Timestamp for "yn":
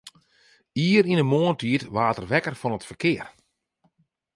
1.11-1.21